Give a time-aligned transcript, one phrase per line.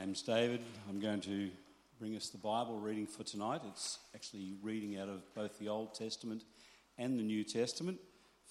[0.00, 0.60] name's David.
[0.90, 1.48] I'm going to
[1.98, 3.62] bring us the Bible reading for tonight.
[3.66, 6.44] It's actually reading out of both the Old Testament
[6.98, 7.98] and the New Testament.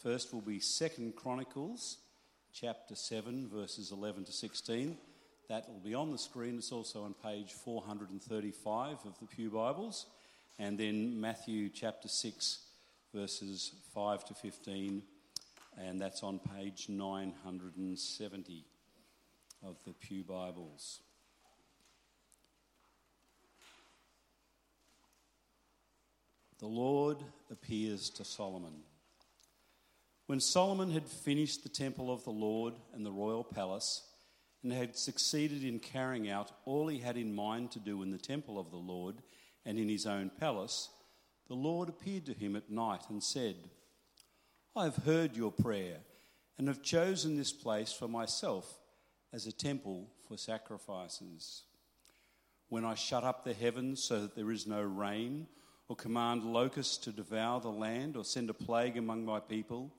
[0.02, 1.98] First will be Second Chronicles,
[2.52, 4.98] chapter 7, verses 11 to 16.
[5.48, 6.58] That will be on the screen.
[6.58, 10.08] It's also on page 435 of the Pew Bibles.
[10.58, 12.60] And then Matthew chapter 6,
[13.14, 15.04] verses 5 to 15,
[15.78, 18.66] and that's on page 970
[19.64, 21.02] of the Pew Bibles.
[26.66, 27.18] The Lord
[27.52, 28.74] appears to Solomon.
[30.26, 34.02] When Solomon had finished the temple of the Lord and the royal palace,
[34.64, 38.18] and had succeeded in carrying out all he had in mind to do in the
[38.18, 39.18] temple of the Lord
[39.64, 40.90] and in his own palace,
[41.48, 43.58] the Lord appeared to him at night and said,
[44.76, 46.00] I have heard your prayer
[46.58, 48.80] and have chosen this place for myself
[49.32, 51.62] as a temple for sacrifices.
[52.70, 55.46] When I shut up the heavens so that there is no rain,
[55.88, 59.94] or command locusts to devour the land, or send a plague among my people,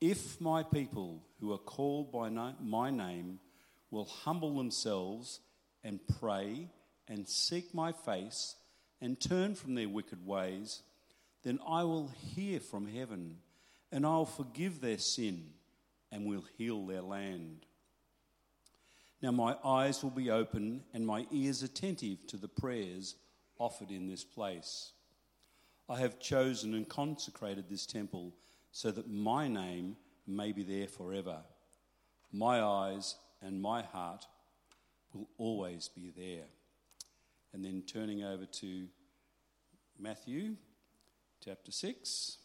[0.00, 3.40] if my people who are called by my name
[3.90, 5.40] will humble themselves
[5.82, 6.68] and pray
[7.08, 8.54] and seek my face
[9.00, 10.82] and turn from their wicked ways,
[11.42, 13.38] then I will hear from heaven
[13.90, 15.50] and I'll forgive their sin
[16.12, 17.66] and will heal their land.
[19.20, 23.16] Now my eyes will be open and my ears attentive to the prayers
[23.58, 24.92] offered in this place.
[25.88, 28.34] I have chosen and consecrated this temple
[28.72, 31.38] so that my name may be there forever.
[32.30, 34.26] My eyes and my heart
[35.14, 36.44] will always be there.
[37.54, 38.86] And then turning over to
[39.98, 40.56] Matthew
[41.42, 42.36] chapter 6.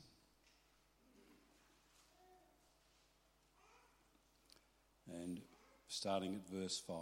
[5.11, 5.41] And
[5.89, 6.95] starting at verse 5,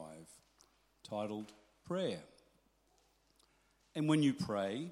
[1.07, 1.53] titled
[1.85, 2.21] Prayer.
[3.93, 4.91] And when you pray,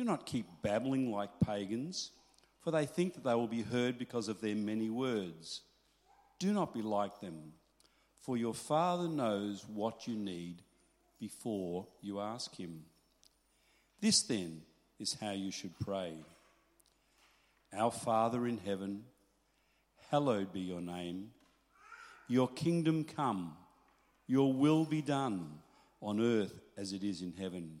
[0.00, 2.12] do not keep babbling like pagans,
[2.62, 5.60] for they think that they will be heard because of their many words.
[6.38, 7.52] Do not be like them,
[8.22, 10.62] for your Father knows what you need
[11.18, 12.84] before you ask Him.
[14.00, 14.62] This then
[14.98, 16.14] is how you should pray
[17.76, 19.04] Our Father in heaven,
[20.10, 21.32] hallowed be your name.
[22.26, 23.54] Your kingdom come,
[24.26, 25.58] your will be done
[26.00, 27.80] on earth as it is in heaven.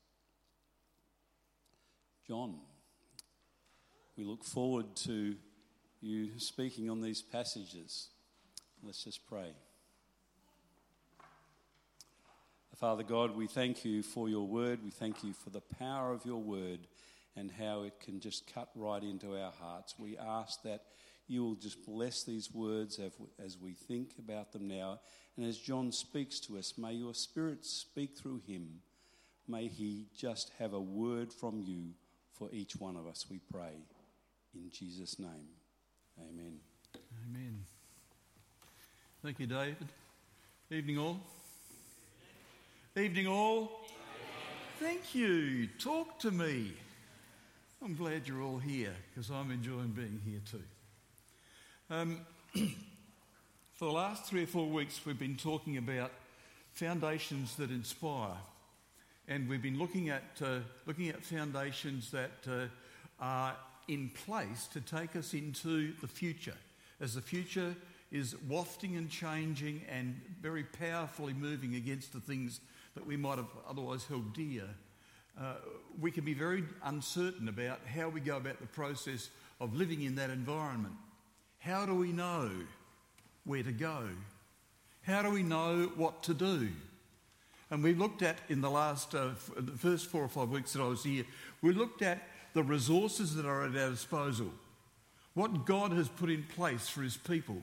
[2.31, 2.55] John,
[4.15, 5.35] we look forward to
[5.99, 8.07] you speaking on these passages.
[8.81, 9.51] Let's just pray.
[12.77, 14.79] Father God, we thank you for your word.
[14.81, 16.87] We thank you for the power of your word
[17.35, 19.95] and how it can just cut right into our hearts.
[19.99, 20.83] We ask that
[21.27, 22.97] you will just bless these words
[23.43, 25.01] as we think about them now.
[25.35, 28.79] And as John speaks to us, may your spirit speak through him.
[29.49, 31.95] May he just have a word from you
[32.41, 33.75] for each one of us, we pray.
[34.55, 35.47] In Jesus' name,
[36.19, 36.57] amen.
[37.27, 37.63] Amen.
[39.21, 39.87] Thank you, David.
[40.71, 41.19] Evening, all.
[42.97, 43.85] Evening, all.
[44.79, 45.67] Thank you.
[45.77, 46.73] Talk to me.
[47.85, 50.63] I'm glad you're all here because I'm enjoying being here too.
[51.91, 52.21] Um,
[53.75, 56.11] for the last three or four weeks, we've been talking about
[56.73, 58.33] foundations that inspire
[59.31, 62.65] and we've been looking at, uh, looking at foundations that uh,
[63.17, 63.55] are
[63.87, 66.57] in place to take us into the future.
[66.99, 67.73] As the future
[68.11, 72.59] is wafting and changing and very powerfully moving against the things
[72.93, 74.65] that we might have otherwise held dear,
[75.39, 75.53] uh,
[76.01, 79.29] we can be very uncertain about how we go about the process
[79.61, 80.95] of living in that environment.
[81.59, 82.51] How do we know
[83.45, 84.09] where to go?
[85.03, 86.67] How do we know what to do?
[87.71, 90.81] And we looked at in the last, uh, the first four or five weeks that
[90.81, 91.25] I was here,
[91.61, 92.21] we looked at
[92.53, 94.51] the resources that are at our disposal,
[95.35, 97.61] what God has put in place for his people.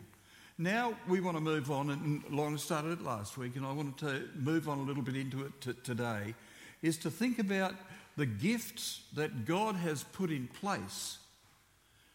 [0.57, 3.99] Now we want to move on, and Lorna started it last week, and I wanted
[3.99, 6.35] to move on a little bit into it t- today,
[6.81, 7.75] is to think about
[8.17, 11.19] the gifts that God has put in place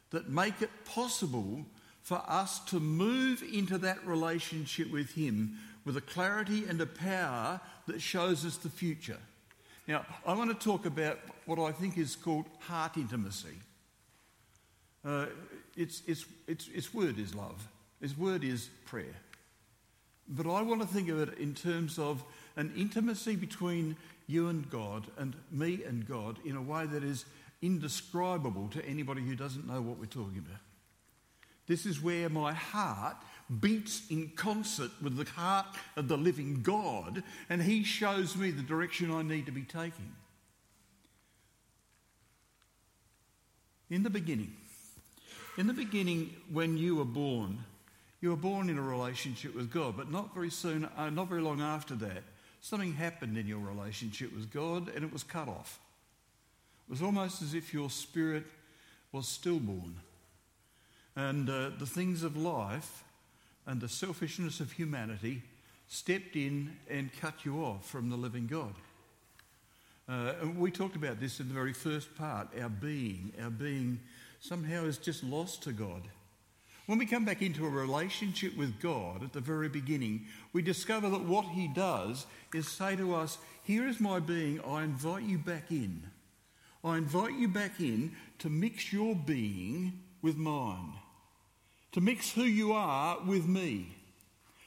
[0.10, 1.64] that make it possible
[2.02, 7.60] for us to move into that relationship with Him with a clarity and a power
[7.88, 9.20] that shows us the future.
[9.88, 13.58] Now, I want to talk about what I think is called heart intimacy.
[15.06, 15.26] Uh,
[15.76, 17.68] its, its, its, its word is love,
[18.02, 19.16] its word is prayer.
[20.28, 22.24] But I want to think of it in terms of
[22.56, 23.98] an intimacy between
[24.28, 27.26] you and God and me and God in a way that is
[27.62, 30.62] indescribable to anybody who doesn't know what we're talking about.
[31.68, 33.18] This is where my heart
[33.62, 38.62] beats in concert with the heart of the living God, and He shows me the
[38.62, 40.14] direction I need to be taking.
[43.90, 44.54] In the beginning,
[45.58, 47.60] in the beginning, when you were born,
[48.22, 51.42] you were born in a relationship with God, but not very soon, uh, not very
[51.42, 52.24] long after that,
[52.62, 55.80] something happened in your relationship with God and it was cut off.
[56.88, 58.46] It was almost as if your spirit
[59.12, 59.98] was stillborn.
[61.16, 63.04] And uh, the things of life
[63.66, 65.42] and the selfishness of humanity
[65.88, 68.74] stepped in and cut you off from the living God.
[70.08, 72.50] Uh, and we talked about this in the very first part.
[72.60, 74.00] Our being, our being
[74.42, 76.02] somehow is just lost to God.
[76.86, 81.10] When we come back into a relationship with God at the very beginning, we discover
[81.10, 85.38] that what He does is say to us, Here is my being, I invite you
[85.38, 86.04] back in.
[86.84, 90.96] I invite you back in to mix your being with mine
[91.94, 93.96] to mix who you are with me,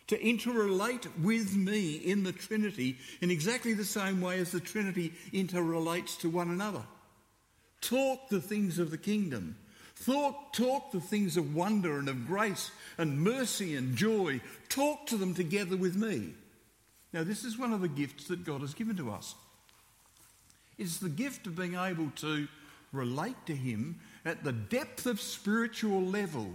[0.06, 5.12] to interrelate with me in the Trinity in exactly the same way as the Trinity
[5.32, 6.82] interrelates to one another.
[7.80, 9.56] Talk the things of the kingdom.
[10.04, 14.40] Talk, talk the things of wonder and of grace and mercy and joy.
[14.68, 16.34] Talk to them together with me.
[17.12, 19.34] Now, this is one of the gifts that God has given to us.
[20.78, 22.46] It's the gift of being able to
[22.92, 26.50] relate to Him at the depth of spiritual level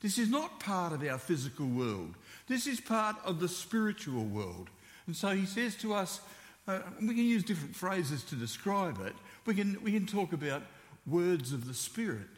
[0.00, 2.14] this is not part of our physical world.
[2.46, 4.70] This is part of the spiritual world.
[5.06, 6.20] And so he says to us,
[6.68, 9.14] uh, we can use different phrases to describe it.
[9.46, 10.62] We can, we can talk about
[11.06, 12.28] words of the Spirit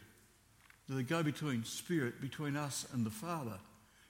[0.87, 3.57] that go between Spirit, between us and the Father,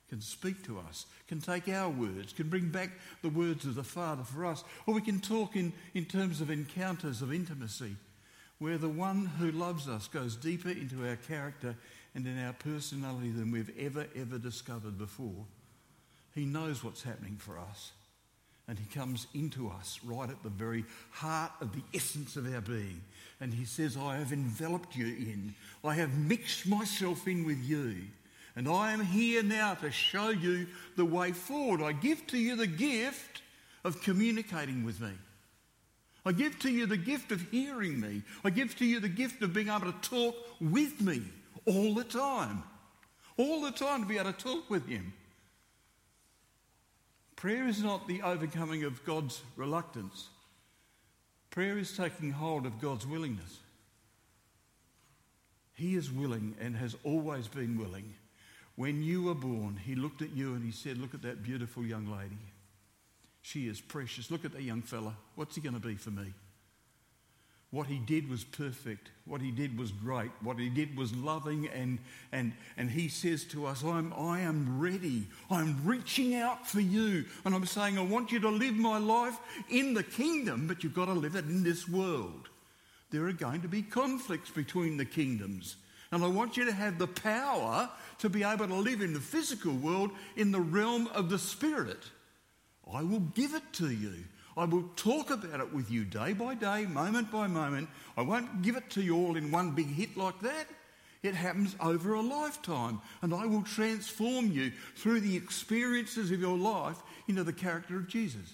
[0.10, 3.84] can speak to us, can take our words, can bring back the words of the
[3.84, 4.64] Father for us.
[4.86, 7.96] Or we can talk in, in terms of encounters of intimacy,
[8.60, 11.76] where the one who loves us goes deeper into our character
[12.14, 15.46] and in our personality than we've ever, ever discovered before.
[16.36, 17.92] He knows what's happening for us.
[18.68, 22.62] And He comes into us right at the very heart of the essence of our
[22.62, 23.02] being.
[23.40, 27.96] And He says, I have enveloped you in, I have mixed myself in with you.
[28.56, 30.68] And I am here now to show you
[30.98, 31.82] the way forward.
[31.82, 33.42] I give to you the gift
[33.86, 35.12] of communicating with me.
[36.26, 38.24] I give to you the gift of hearing me.
[38.44, 41.24] I give to you the gift of being able to talk with me
[41.66, 42.64] all the time.
[43.38, 45.14] All the time to be able to talk with Him.
[47.36, 50.30] Prayer is not the overcoming of God's reluctance,
[51.50, 53.58] prayer is taking hold of God's willingness.
[55.74, 58.14] He is willing and has always been willing.
[58.76, 61.84] When you were born, He looked at you and He said, Look at that beautiful
[61.84, 62.38] young lady.
[63.42, 64.30] She is precious.
[64.30, 65.16] Look at that young fella.
[65.36, 66.34] What's he going to be for me?
[67.72, 69.12] What he did was perfect.
[69.26, 70.32] What he did was great.
[70.42, 71.70] What he did was loving.
[71.70, 72.00] And,
[72.34, 75.28] and, and he says to us, I'm, I am ready.
[75.50, 77.24] I'm reaching out for you.
[77.46, 79.38] And I'm saying, I want you to live my life
[79.70, 82.50] in the kingdom, but you've got to live it in this world.
[83.10, 85.78] There are going to be conflicts between the kingdoms.
[86.12, 89.22] And I want you to have the power to be able to live in the
[89.22, 92.04] physical world in the realm of the spirit.
[92.94, 94.26] I will give it to you.
[94.62, 97.90] I will talk about it with you day by day, moment by moment.
[98.16, 100.68] I won't give it to you all in one big hit like that.
[101.24, 106.60] It happens over a lifetime, and I will transform you through the experiences of your
[106.60, 108.54] life into the character of Jesus.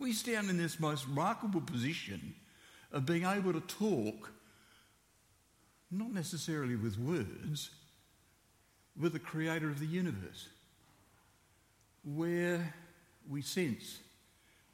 [0.00, 2.34] We stand in this most remarkable position
[2.90, 4.32] of being able to talk,
[5.88, 7.70] not necessarily with words,
[9.00, 10.48] with the creator of the universe,
[12.02, 12.74] where
[13.30, 14.00] we sense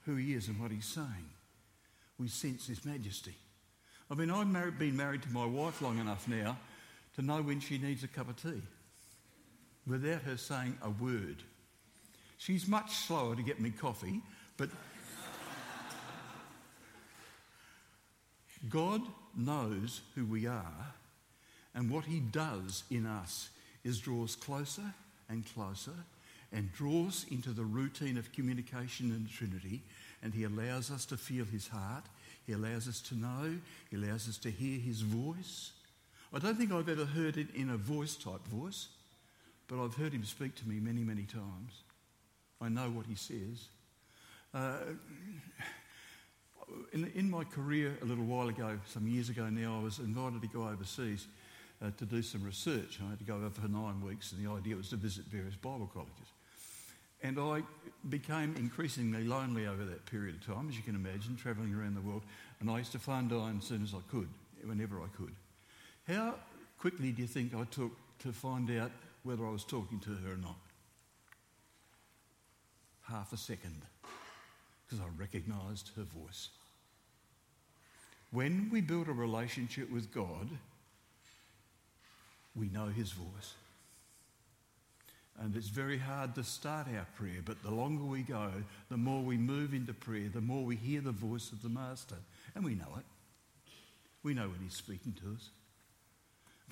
[0.05, 1.31] who he is and what he's saying.
[2.19, 3.35] We sense his majesty.
[4.11, 6.59] I mean, I've married, been married to my wife long enough now
[7.17, 8.63] to know when she needs a cup of tea
[9.87, 11.43] without her saying a word.
[12.39, 14.21] She's much slower to get me coffee,
[14.57, 14.71] But
[18.69, 19.03] God
[19.37, 20.95] knows who we are,
[21.75, 23.51] and what He does in us
[23.83, 24.95] is draws closer
[25.29, 25.93] and closer
[26.55, 29.83] and draws into the routine of communication in the Trinity,
[30.23, 32.05] and He allows us to feel His heart.
[32.47, 33.57] He allows us to know.
[33.91, 35.73] He allows us to hear His voice.
[36.33, 38.89] I don't think I've ever heard it in a voice type voice,
[39.67, 41.83] but I've heard Him speak to me many, many times.
[42.61, 43.69] I know what He says.
[44.55, 44.77] Uh,
[46.93, 50.41] in, in, my career a little while ago, some years ago now, I was invited
[50.43, 51.27] to go overseas
[51.83, 53.01] uh, to do some research.
[53.05, 55.57] I had to go over for nine weeks, and the idea was to visit various
[55.57, 56.29] Bible colleges.
[57.25, 57.63] And I
[58.11, 62.03] became increasingly lonely over that period of time, as you can imagine, travelling around the
[62.03, 62.23] world.
[62.61, 64.29] And I used to phone Diane as soon as I could,
[64.63, 65.35] whenever I could.
[66.07, 66.35] How
[66.79, 68.91] quickly do you think I took to find out
[69.23, 70.59] whether I was talking to her or not?
[73.09, 73.83] Half a second,
[74.87, 76.51] because I recognised her voice.
[78.33, 80.51] When we build a relationship with God,
[82.55, 83.55] we know his voice.
[85.41, 88.51] And it's very hard to start our prayer, but the longer we go,
[88.89, 92.17] the more we move into prayer, the more we hear the voice of the Master.
[92.55, 93.05] And we know it.
[94.23, 95.51] We know when He's speaking to us.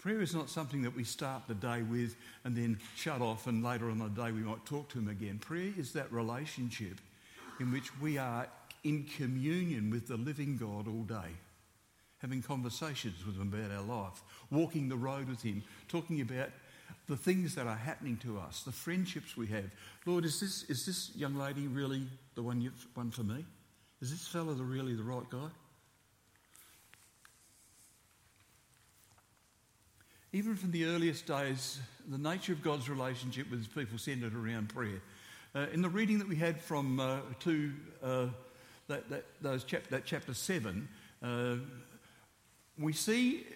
[0.01, 3.65] Prayer is not something that we start the day with and then shut off, and
[3.65, 5.39] later on the day we might talk to Him again.
[5.39, 7.01] Prayer is that relationship
[7.61, 8.47] in which we are
[8.85, 11.33] in communion with the living God all day
[12.23, 16.51] having conversations with Him about our life, walking the road with Him, talking about
[17.09, 19.71] the things that are happening to us, the friendships we have.
[20.07, 23.45] Lord, is this, is this young lady really the one, you've, one for me?
[24.01, 25.49] Is this fellow the, really the right guy?
[30.33, 34.71] Even from the earliest days, the nature of God's relationship with his people centered around
[34.71, 35.03] prayer.
[35.55, 37.73] Uh, in the reading that we had from uh, to,
[38.03, 38.27] uh,
[38.89, 40.89] that, that, those chap- that chapter 7,
[41.23, 41.57] uh,
[42.79, 43.47] we see,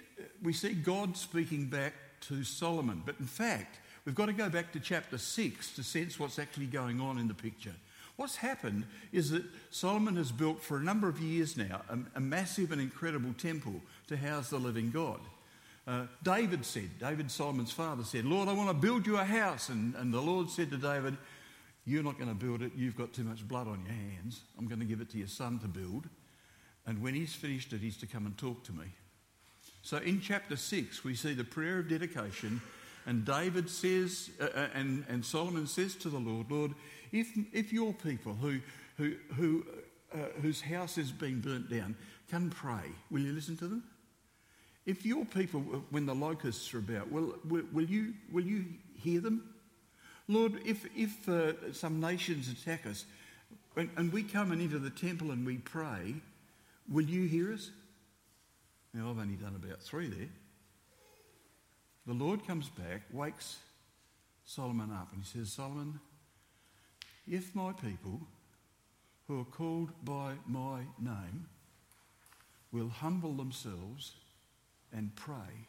[0.43, 1.95] we see God speaking back
[2.29, 3.03] to Solomon.
[3.05, 6.67] But in fact, we've got to go back to chapter 6 to sense what's actually
[6.67, 7.75] going on in the picture.
[8.17, 12.21] What's happened is that Solomon has built for a number of years now a, a
[12.21, 15.21] massive and incredible temple to house the living God.
[15.87, 19.69] Uh, David said, David, Solomon's father, said, Lord, I want to build you a house.
[19.69, 21.17] And, and the Lord said to David,
[21.85, 22.73] You're not going to build it.
[22.75, 24.41] You've got too much blood on your hands.
[24.59, 26.09] I'm going to give it to your son to build.
[26.87, 28.87] And when he's finished it, he's to come and talk to me.
[29.87, 32.61] So in chapter 6, we see the prayer of dedication,
[33.07, 36.73] and David says, uh, uh, and, and Solomon says to the Lord, Lord,
[37.13, 38.59] if, if your people who,
[38.97, 39.65] who, who,
[40.13, 41.95] uh, whose house has been burnt down
[42.29, 43.85] can pray, will you listen to them?
[44.87, 48.65] If your people, when the locusts are about, will, will, you, will you
[48.97, 49.55] hear them?
[50.27, 53.05] Lord, if, if uh, some nations attack us
[53.77, 56.17] and, and we come and into the temple and we pray,
[56.91, 57.71] will you hear us?
[58.97, 60.29] Now, I've only done about three there.
[62.07, 63.59] The Lord comes back, wakes
[64.47, 66.01] Solomon up, and he says, Solomon,
[67.29, 68.23] if my people
[69.29, 71.47] who are called by my name
[72.73, 74.13] will humble themselves
[74.95, 75.67] and pray,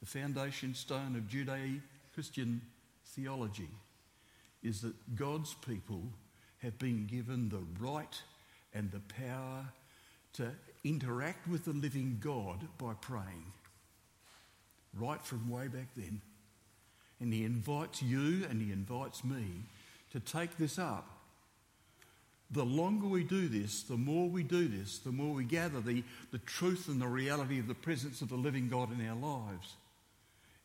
[0.00, 1.80] the foundation stone of Judeo
[2.14, 2.60] Christian
[3.04, 3.70] theology
[4.62, 6.04] is that God's people
[6.58, 8.22] have been given the right
[8.72, 9.66] and the power
[10.34, 10.50] to
[10.84, 13.52] interact with the living God by praying.
[14.96, 16.20] Right from way back then.
[17.20, 19.44] And he invites you and he invites me
[20.12, 21.08] to take this up.
[22.50, 26.04] The longer we do this, the more we do this, the more we gather the,
[26.30, 29.74] the truth and the reality of the presence of the living God in our lives.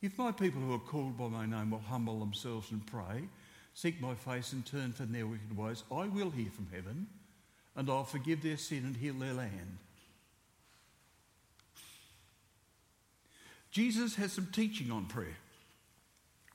[0.01, 3.27] If my people who are called by my name will humble themselves and pray,
[3.73, 7.07] seek my face and turn from their wicked ways, I will hear from heaven
[7.79, 9.77] and I'll forgive their sin and heal their land.
[13.71, 15.37] Jesus has some teaching on prayer,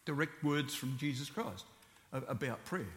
[0.05, 1.65] direct words from Jesus Christ
[2.13, 2.93] about prayer.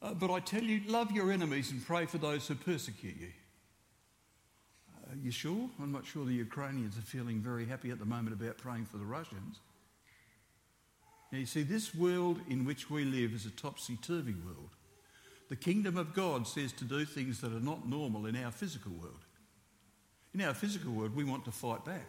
[0.00, 3.32] Uh, but I tell you, love your enemies and pray for those who persecute you.
[5.04, 5.68] Uh, you sure?
[5.78, 8.96] I'm not sure the Ukrainians are feeling very happy at the moment about praying for
[8.96, 9.58] the Russians.
[11.30, 14.70] Now, you see, this world in which we live is a topsy turvy world.
[15.48, 18.92] The kingdom of God says to do things that are not normal in our physical
[18.92, 19.24] world.
[20.34, 22.06] In our physical world, we want to fight back.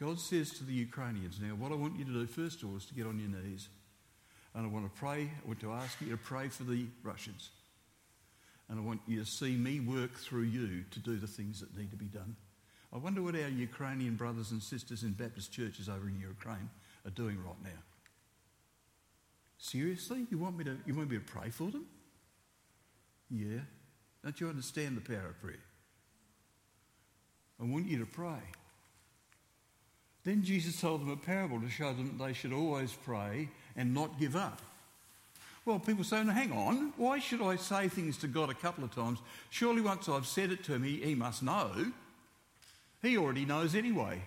[0.00, 2.76] God says to the Ukrainians, now, what I want you to do first of all
[2.76, 3.68] is to get on your knees.
[4.54, 7.50] And I want to pray, I want to ask you to pray for the Russians.
[8.68, 11.76] And I want you to see me work through you to do the things that
[11.76, 12.36] need to be done.
[12.92, 16.70] I wonder what our Ukrainian brothers and sisters in Baptist churches over in Ukraine
[17.06, 17.80] are doing right now.
[19.62, 20.26] Seriously?
[20.28, 21.86] You want me to, you want me to pray for them?
[23.30, 23.60] Yeah.
[24.24, 25.54] Don't you understand the power of prayer?
[27.60, 28.42] I want you to pray.
[30.24, 33.94] Then Jesus told them a parable to show them that they should always pray and
[33.94, 34.60] not give up.
[35.64, 38.82] Well, people say, no, hang on, why should I say things to God a couple
[38.82, 39.20] of times?
[39.50, 41.92] Surely once I've said it to him, he, he must know.
[43.00, 44.22] He already knows anyway.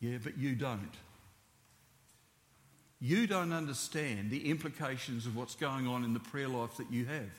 [0.00, 0.90] Yeah, but you don't.
[3.00, 7.04] You don't understand the implications of what's going on in the prayer life that you
[7.06, 7.30] have.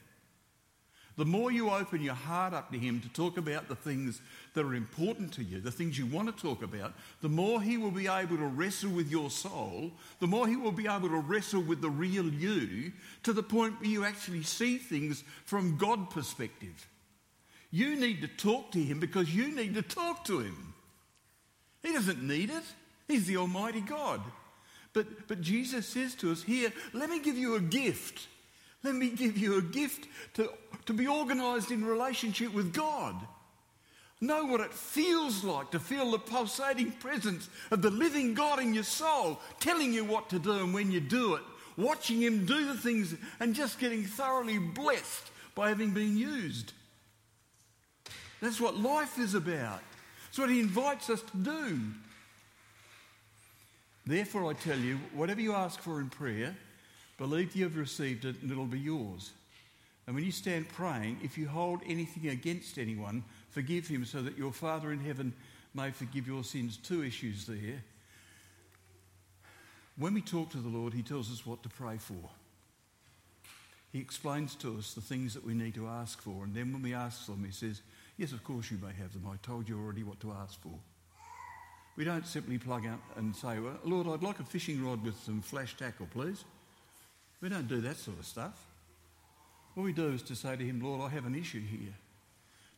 [1.18, 4.22] The more you open your heart up to Him to talk about the things
[4.54, 7.78] that are important to you, the things you want to talk about, the more He
[7.78, 11.18] will be able to wrestle with your soul, the more He will be able to
[11.18, 12.92] wrestle with the real you
[13.24, 16.88] to the point where you actually see things from God perspective.
[17.72, 20.76] You need to talk to Him because you need to talk to Him.
[21.82, 22.64] He doesn't need it,
[23.08, 24.22] He's the Almighty God.
[24.98, 28.26] But, but Jesus says to us here, let me give you a gift.
[28.82, 30.52] Let me give you a gift to,
[30.88, 33.16] to be organized in relationship with God.
[34.22, 38.74] Know what it feels like to feel the pulsating presence of the living God in
[38.74, 41.44] your soul, telling you what to do and when you do it,
[41.78, 46.74] watching Him do the things and just getting thoroughly blessed by having been used.
[48.42, 49.82] That's what life is about.
[50.26, 51.82] That's what He invites us to do.
[54.08, 56.56] Therefore, I tell you, whatever you ask for in prayer,
[57.18, 59.32] Believe you have received it and it'll be yours.
[60.06, 64.38] And when you stand praying, if you hold anything against anyone, forgive him so that
[64.38, 65.34] your Father in heaven
[65.74, 66.78] may forgive your sins.
[66.78, 67.84] Two issues there.
[69.98, 72.30] When we talk to the Lord, he tells us what to pray for.
[73.92, 76.44] He explains to us the things that we need to ask for.
[76.44, 77.82] And then when we ask them, he says,
[78.16, 79.28] Yes, of course you may have them.
[79.32, 80.74] I told you already what to ask for.
[81.98, 85.20] We don't simply plug up and say, well, Lord, I'd like a fishing rod with
[85.24, 86.46] some flash tackle, please.
[87.42, 88.54] We don't do that sort of stuff.
[89.74, 91.94] What we do is to say to him, Lord, I have an issue here.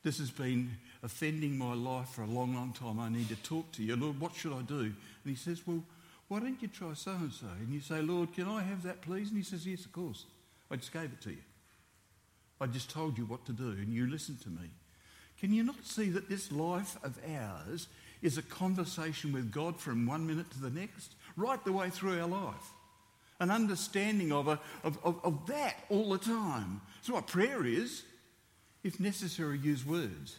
[0.03, 0.71] This has been
[1.03, 2.99] offending my life for a long, long time.
[2.99, 3.97] I need to talk to you.
[3.97, 4.79] Lord, what should I do?
[4.79, 4.93] And
[5.25, 5.83] he says, Well,
[6.29, 7.47] why don't you try so and so?
[7.59, 9.29] And you say, Lord, can I have that, please?
[9.29, 10.25] And he says, Yes, of course.
[10.71, 11.43] I just gave it to you.
[12.61, 14.69] I just told you what to do, and you listened to me.
[15.39, 17.87] Can you not see that this life of ours
[18.21, 22.19] is a conversation with God from one minute to the next, right the way through
[22.19, 22.73] our life?
[23.39, 26.81] an understanding of, a, of, of, of that all the time.
[26.95, 28.03] That's what prayer is.
[28.83, 30.37] If necessary, use words.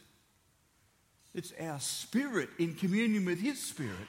[1.35, 4.09] It's our spirit in communion with His Spirit.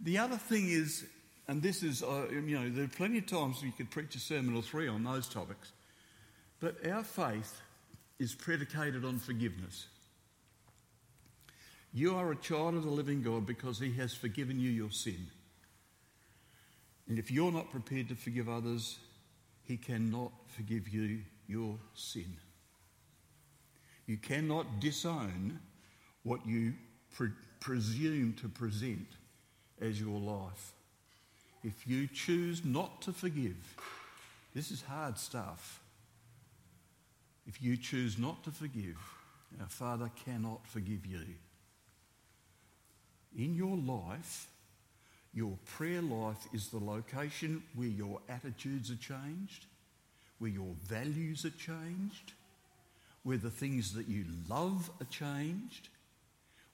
[0.00, 1.04] The other thing is,
[1.46, 4.20] and this is, uh, you know, there are plenty of times you could preach a
[4.20, 5.72] sermon or three on those topics,
[6.60, 7.60] but our faith
[8.18, 9.86] is predicated on forgiveness.
[11.92, 15.26] You are a child of the living God because He has forgiven you your sin.
[17.08, 18.98] And if you're not prepared to forgive others,
[19.64, 22.36] He cannot forgive you your sin.
[24.06, 25.58] You cannot disown
[26.22, 26.74] what you
[27.14, 29.06] pre- presume to present
[29.80, 30.72] as your life.
[31.64, 33.56] If you choose not to forgive,
[34.54, 35.80] this is hard stuff.
[37.46, 38.96] If you choose not to forgive,
[39.60, 41.24] our Father cannot forgive you.
[43.36, 44.48] In your life,
[45.32, 49.66] your prayer life is the location where your attitudes are changed,
[50.38, 52.32] where your values are changed,
[53.22, 55.88] where the things that you love are changed,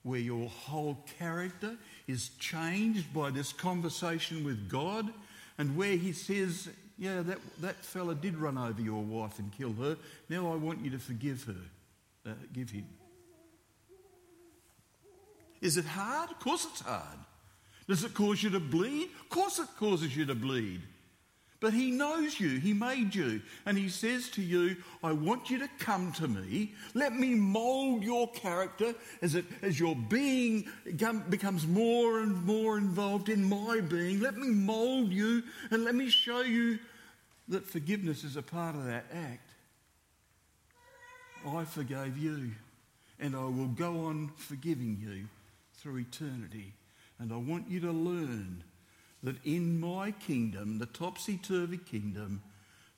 [0.03, 1.75] where your whole character
[2.07, 5.07] is changed by this conversation with God,
[5.57, 9.73] and where He says, Yeah, that, that fella did run over your wife and kill
[9.73, 9.97] her.
[10.29, 11.55] Now I want you to forgive her.
[12.25, 12.85] Uh, give him.
[15.61, 16.31] Is it hard?
[16.31, 17.19] Of course it's hard.
[17.87, 19.09] Does it cause you to bleed?
[19.21, 20.81] Of course it causes you to bleed.
[21.59, 25.57] But He knows you, He made you, and He says to you, I want you
[25.59, 26.73] to come to me.
[26.93, 30.67] Let me mold your character as, it, as your being
[31.29, 34.19] becomes more and more involved in my being.
[34.19, 35.41] Let me mold you
[35.71, 36.77] and let me show you
[37.47, 39.49] that forgiveness is a part of that act.
[41.47, 42.51] I forgave you,
[43.19, 45.27] and I will go on forgiving you
[45.77, 46.73] through eternity.
[47.19, 48.63] And I want you to learn
[49.23, 52.41] that in my kingdom, the topsy turvy kingdom,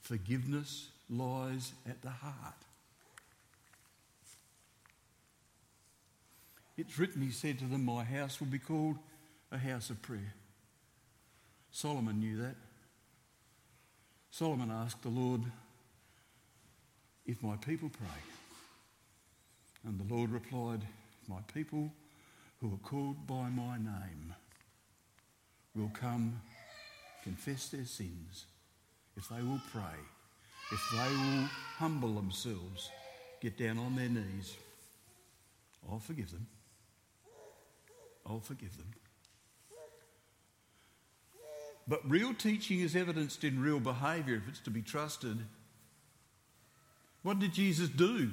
[0.02, 2.56] forgiveness lies at the heart.
[6.78, 8.98] It's written, he said to them, My house will be called
[9.52, 10.34] a house of prayer.
[11.72, 12.56] Solomon knew that.
[14.32, 15.42] Solomon asked the Lord,
[17.26, 18.08] If my people pray.
[19.86, 20.82] And the Lord replied,
[21.30, 21.92] my people
[22.62, 24.34] who are called by my name
[25.76, 26.42] will come,
[27.24, 28.46] confess their sins,
[29.16, 30.00] if they will pray,
[30.72, 32.90] if they will humble themselves,
[33.42, 34.56] get down on their knees,
[35.90, 36.48] I'll forgive them.
[38.26, 38.88] I'll forgive them.
[41.88, 45.40] But real teaching is evidenced in real behaviour if it's to be trusted.
[47.24, 48.30] What did Jesus do?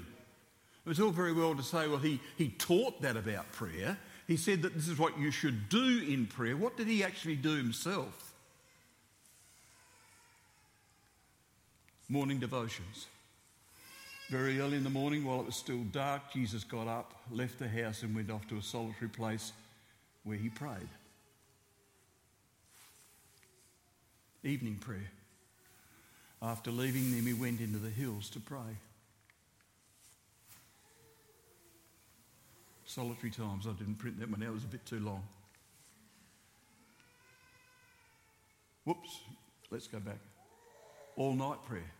[0.84, 3.96] It was all very well to say, well, he, he taught that about prayer.
[4.26, 6.56] He said that this is what you should do in prayer.
[6.56, 8.34] What did he actually do himself?
[12.08, 13.06] Morning devotions.
[14.28, 17.68] Very early in the morning, while it was still dark, Jesus got up, left the
[17.68, 19.52] house, and went off to a solitary place
[20.24, 20.88] where he prayed.
[24.42, 25.10] Evening prayer.
[26.42, 28.76] After leaving them, he went into the hills to pray.
[32.86, 33.66] Solitary times.
[33.66, 35.22] I didn't print that one out, it was a bit too long.
[38.84, 39.20] Whoops,
[39.70, 40.20] let's go back.
[41.16, 41.90] All night prayer.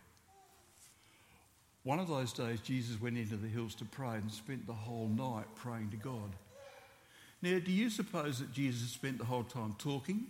[1.83, 5.07] One of those days, Jesus went into the hills to pray and spent the whole
[5.07, 6.31] night praying to God.
[7.41, 10.25] Now, do you suppose that Jesus spent the whole time talking?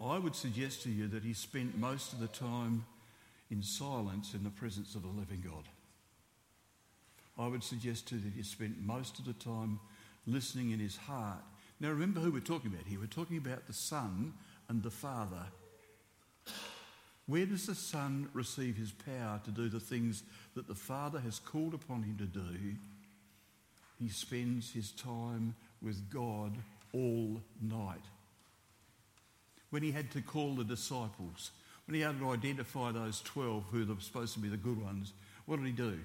[0.00, 2.86] I would suggest to you that he spent most of the time
[3.50, 5.64] in silence in the presence of the living God.
[7.40, 9.80] I would suggest to you that he spent most of the time
[10.26, 11.42] listening in his heart.
[11.80, 13.00] Now, remember who we're talking about here.
[13.00, 14.34] We're talking about the Son
[14.68, 15.46] and the Father
[17.30, 20.24] where does the Son receive his power to do the things
[20.56, 22.74] that the Father has called upon him to do?
[24.00, 26.56] He spends his time with God
[26.92, 28.02] all night.
[29.70, 31.52] When he had to call the disciples,
[31.86, 35.12] when he had to identify those 12 who were supposed to be the good ones,
[35.46, 36.00] what did he do?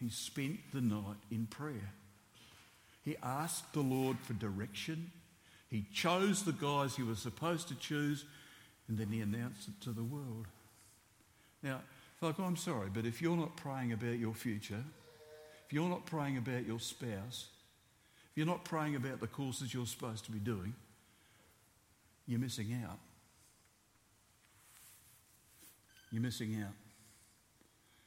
[0.00, 1.92] He spent the night in prayer.
[3.04, 5.10] He asked the Lord for direction.
[5.70, 8.24] He chose the guys he was supposed to choose
[8.88, 10.46] and then he announced it to the world.
[11.62, 11.80] Now,
[12.20, 14.84] folk, I'm sorry, but if you're not praying about your future,
[15.66, 17.48] if you're not praying about your spouse,
[18.30, 20.74] if you're not praying about the courses you're supposed to be doing,
[22.26, 22.98] you're missing out.
[26.10, 26.72] You're missing out.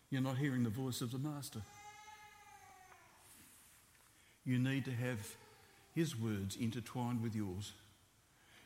[0.09, 1.61] You're not hearing the voice of the Master.
[4.47, 5.35] You need to have
[5.93, 7.73] His words intertwined with yours.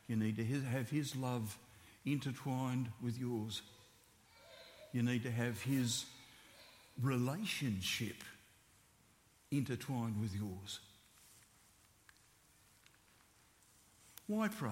[0.07, 1.57] You need to have His love
[2.05, 3.61] intertwined with yours.
[4.93, 6.05] You need to have his
[7.01, 8.17] relationship
[9.51, 10.79] intertwined with yours.
[14.27, 14.69] Why pray?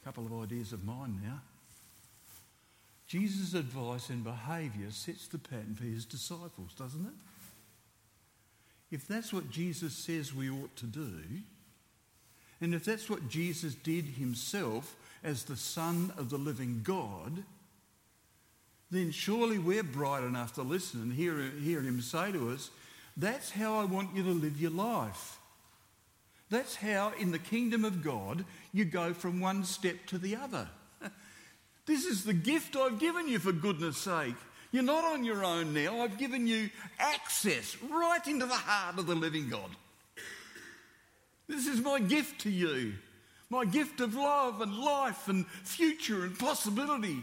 [0.00, 1.40] A couple of ideas of mine now.
[3.06, 7.14] Jesus' advice and behaviour sets the pattern for his disciples, doesn't it?
[8.94, 11.10] If that's what Jesus says we ought to do,
[12.60, 17.42] and if that's what Jesus did himself as the Son of the living God,
[18.92, 22.70] then surely we're bright enough to listen and hear, hear him say to us,
[23.16, 25.40] That's how I want you to live your life.
[26.48, 30.68] That's how, in the kingdom of God, you go from one step to the other.
[31.86, 34.36] this is the gift I've given you, for goodness sake.
[34.74, 36.00] You're not on your own now.
[36.00, 39.70] I've given you access right into the heart of the living God.
[41.46, 42.94] This is my gift to you.
[43.50, 47.22] My gift of love and life and future and possibility.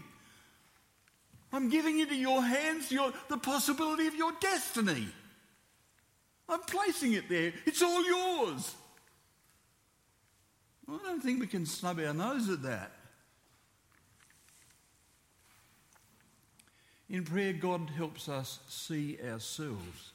[1.51, 5.09] I'm giving into your hands your, the possibility of your destiny.
[6.47, 7.51] I'm placing it there.
[7.65, 8.75] It's all yours.
[10.87, 12.93] I don't think we can snub our nose at that.
[17.11, 20.13] In prayer, God helps us see ourselves.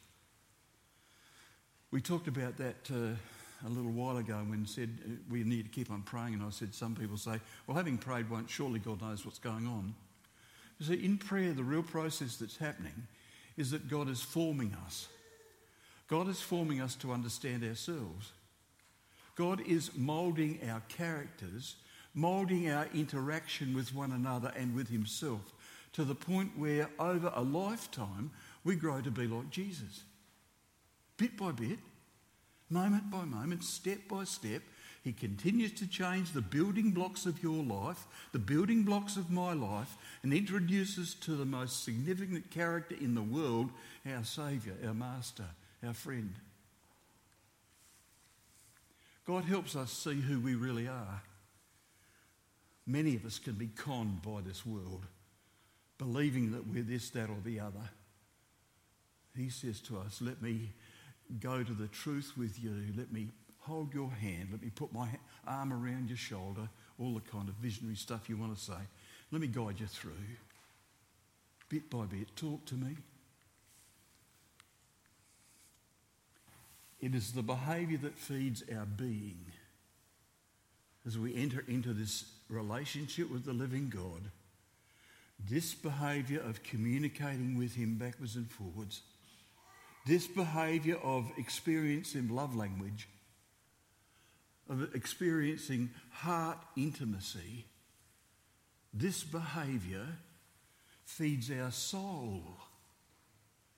[1.91, 5.69] We talked about that uh, a little while ago when said uh, we need to
[5.69, 9.03] keep on praying, and I said some people say, well, having prayed once, surely God
[9.03, 9.95] knows what's going on.
[10.79, 13.07] You see, in prayer, the real process that's happening
[13.59, 15.07] is that God is forming us.
[16.09, 18.33] God is forming us to understand ourselves.
[19.35, 21.77] God is moulding our characters,
[22.15, 25.53] moulding our interaction with one another and with Himself
[25.97, 28.31] to the point where over a lifetime
[28.65, 30.03] we grow to be like Jesus.
[31.17, 31.79] Bit by bit,
[32.69, 34.61] moment by moment, step by step.
[35.03, 39.55] He continues to change the building blocks of your life, the building blocks of my
[39.55, 43.71] life, and introduces to the most significant character in the world
[44.07, 45.47] our Saviour, our Master,
[45.83, 46.35] our friend.
[49.27, 51.23] God helps us see who we really are.
[52.87, 55.07] Many of us can be conned by this world,
[55.99, 57.91] believing that we're this, that, or the other.
[59.37, 60.73] He says to us, Let me
[61.41, 62.75] go to the truth with you.
[62.97, 63.29] Let me
[63.61, 64.49] hold your hand.
[64.53, 65.09] Let me put my
[65.47, 66.69] arm around your shoulder.
[66.99, 68.79] all the kind of visionary stuff you want to say.
[69.31, 70.13] Let me guide you through,
[71.69, 72.35] bit by bit.
[72.37, 72.97] Talk to me.
[77.01, 79.45] It is the behaviour that feeds our being
[81.07, 84.31] as we enter into this relationship with the living God.
[85.39, 89.03] This behaviour of communicating with Him backwards and forwards,
[90.07, 93.09] this behaviour of experiencing love language,
[94.69, 97.67] of experiencing heart intimacy,
[98.93, 100.07] this behaviour
[101.05, 102.43] feeds our soul,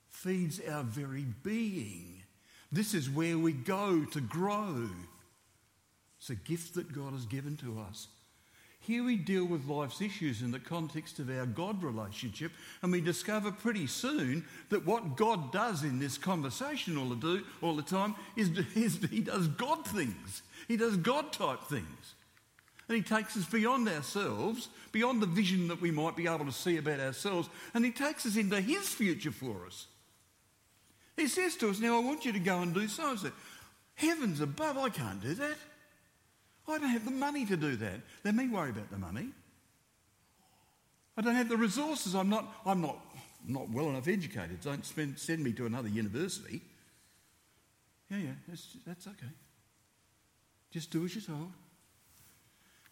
[0.09, 2.23] feeds our very being.
[2.71, 4.89] This is where we go to grow.
[6.19, 8.07] It's a gift that God has given to us.
[8.79, 13.01] Here we deal with life's issues in the context of our God relationship, and we
[13.01, 17.81] discover pretty soon that what God does in this conversation all the, do, all the
[17.81, 20.41] time is, is He does God things.
[20.67, 22.15] He does God type things.
[22.87, 26.51] And He takes us beyond ourselves, beyond the vision that we might be able to
[26.51, 29.87] see about ourselves, and He takes us into His future for us.
[31.17, 33.15] He says to us, Now I want you to go and do so.
[33.95, 35.57] Heavens above, I can't do that.
[36.67, 38.01] I don't have the money to do that.
[38.23, 39.29] Let me worry about the money.
[41.17, 42.15] I don't have the resources.
[42.15, 42.97] I'm not, I'm not,
[43.47, 44.61] not well enough educated.
[44.61, 46.61] Don't spend, send me to another university.
[48.09, 49.31] Yeah, yeah, that's, that's okay.
[50.71, 51.51] Just do as you're told.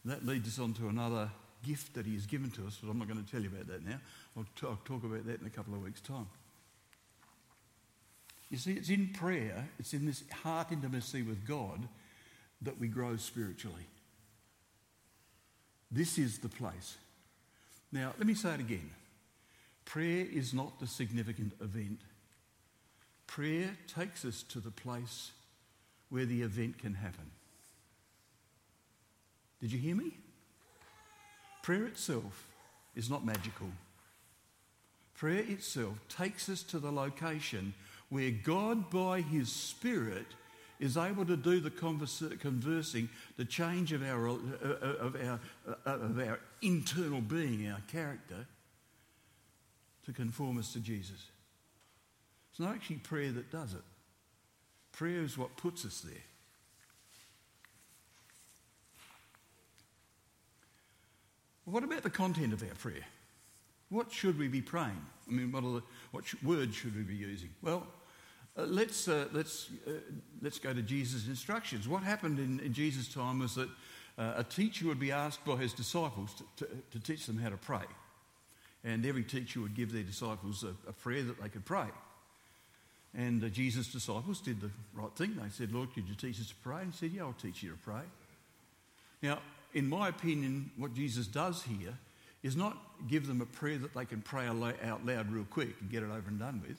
[0.06, 1.30] That leads us on to another
[1.66, 3.68] gift that he has given to us, but I'm not going to tell you about
[3.68, 4.00] that now.
[4.36, 6.28] I'll, t- I'll talk about that in a couple of weeks' time.
[8.50, 11.88] You see, it's in prayer, it's in this heart intimacy with God
[12.62, 13.86] that we grow spiritually.
[15.92, 16.98] This is the place.
[17.92, 18.90] Now, let me say it again.
[19.86, 22.00] Prayer is not the significant event.
[23.26, 25.32] Prayer takes us to the place
[26.10, 27.32] where the event can happen.
[29.62, 30.12] Did you hear me?
[31.64, 32.48] Prayer itself
[32.96, 33.68] is not magical.
[35.16, 37.74] Prayer itself takes us to the location
[38.10, 40.28] where God, by His Spirit,
[40.80, 44.34] is able to do the conversing, the change of our, uh,
[45.00, 48.46] of, our, uh, of our internal being, our character,
[50.06, 51.26] to conform us to Jesus.
[52.52, 53.82] It's not actually prayer that does it.
[54.92, 56.24] Prayer is what puts us there.
[61.66, 63.06] What about the content of our prayer?
[63.90, 65.06] What should we be praying?
[65.28, 67.50] I mean, what, the, what sh- words should we be using?
[67.62, 67.86] Well,
[68.58, 69.92] uh, let's, uh, let's, uh,
[70.42, 71.88] let's go to Jesus' instructions.
[71.88, 73.70] What happened in, in Jesus' time was that
[74.18, 77.50] uh, a teacher would be asked by his disciples to, to, to, teach them how
[77.50, 77.84] to pray.
[78.84, 81.88] And every teacher would give their disciples a, a prayer that they could pray.
[83.16, 85.36] And Jesus' disciples did the right thing.
[85.42, 86.82] They said, Lord, could you teach us to pray?
[86.82, 88.02] And he said, Yeah, I'll teach you to pray.
[89.22, 89.40] Now,
[89.74, 91.94] in my opinion, what Jesus does here
[92.44, 95.90] is not give them a prayer that they can pray out loud real quick and
[95.90, 96.78] get it over and done with.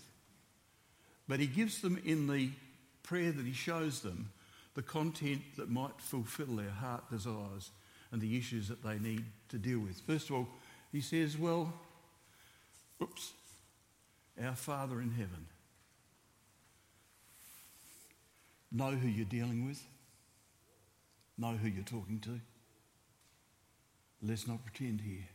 [1.29, 2.51] But he gives them in the
[3.03, 4.31] prayer that he shows them
[4.75, 7.71] the content that might fulfill their heart desires
[8.13, 10.01] and the issues that they need to deal with.
[10.07, 10.49] First of all,
[10.93, 11.73] he says, Well,
[13.03, 13.33] oops,
[14.43, 15.47] our Father in heaven.
[18.71, 19.83] Know who you're dealing with,
[21.37, 22.41] know who you're talking to.
[24.23, 25.29] Let's not pretend here.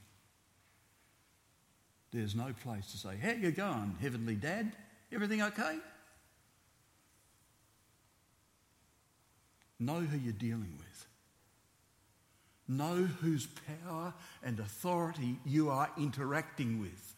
[2.12, 4.71] There's no place to say, How you going, Heavenly Dad?
[5.13, 5.78] Everything okay?
[9.80, 11.08] Know who you're dealing with.
[12.67, 13.47] Know whose
[13.86, 17.15] power and authority you are interacting with.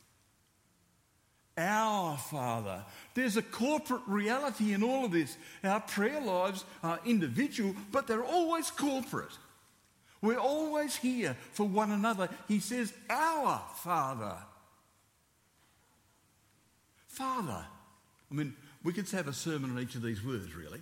[1.57, 2.83] Our Father.
[3.13, 5.37] There's a corporate reality in all of this.
[5.63, 9.31] Our prayer lives are individual, but they're always corporate.
[10.21, 12.29] We're always here for one another.
[12.47, 14.35] He says, Our Father.
[17.07, 17.65] Father.
[18.31, 20.81] I mean, we could have a sermon on each of these words, really.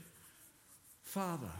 [1.03, 1.51] Father.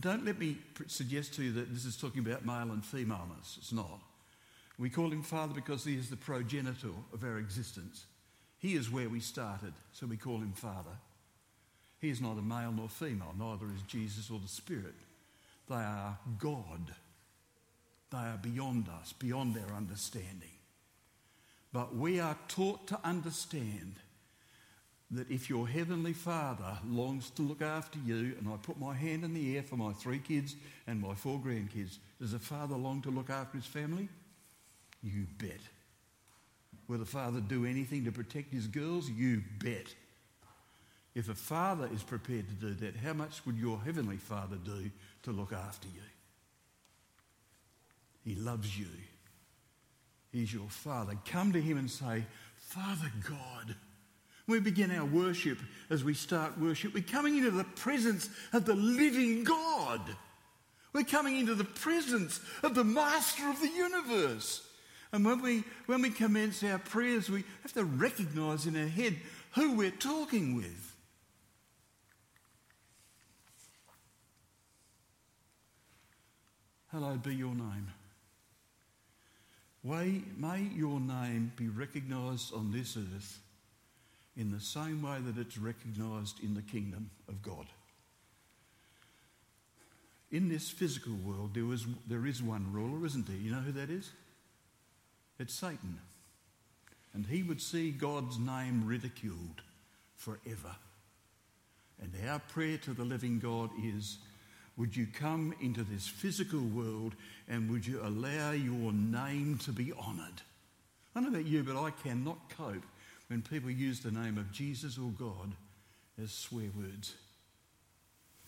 [0.00, 0.56] Don't let me
[0.88, 3.56] suggest to you that this is talking about male and femaleness.
[3.58, 4.00] It's not.
[4.78, 8.06] We call him Father because he is the progenitor of our existence.
[8.58, 10.96] He is where we started, so we call him Father.
[12.00, 14.94] He is neither male nor female, neither is Jesus or the Spirit.
[15.68, 16.92] They are God.
[18.10, 20.50] They are beyond us, beyond our understanding.
[21.72, 23.94] But we are taught to understand
[25.16, 29.24] that if your heavenly Father longs to look after you, and I put my hand
[29.24, 33.02] in the air for my three kids and my four grandkids, does a father long
[33.02, 34.08] to look after his family?
[35.02, 35.60] You bet.
[36.88, 39.08] Will a father do anything to protect his girls?
[39.10, 39.94] You bet.
[41.14, 44.90] If a father is prepared to do that, how much would your heavenly Father do
[45.22, 46.02] to look after you?
[48.24, 48.88] He loves you.
[50.32, 51.16] He's your Father.
[51.26, 52.24] Come to Him and say,
[52.56, 53.76] Father God.
[54.46, 58.74] We begin our worship, as we start worship, we're coming into the presence of the
[58.74, 60.00] living God.
[60.92, 64.66] We're coming into the presence of the Master of the universe.
[65.12, 69.16] And when we, when we commence our prayers, we have to recognize in our head
[69.52, 70.94] who we're talking with.
[76.88, 77.88] Hallowed be your name.
[79.82, 83.40] May, may your name be recognised on this earth
[84.36, 87.66] in the same way that it's recognised in the kingdom of God.
[90.30, 93.36] In this physical world, there, was, there is one ruler, isn't there?
[93.36, 94.10] You know who that is?
[95.38, 95.98] It's Satan.
[97.12, 99.62] And he would see God's name ridiculed
[100.16, 100.74] forever.
[102.02, 104.18] And our prayer to the living God is
[104.76, 107.14] would you come into this physical world
[107.48, 110.42] and would you allow your name to be honoured?
[111.14, 112.82] I don't know about you, but I cannot cope
[113.34, 115.50] when people use the name of Jesus or God
[116.22, 117.14] as swear words.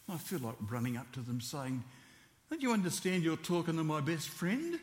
[0.09, 1.83] I feel like running up to them saying,
[2.49, 4.79] Don't you understand you're talking to my best friend?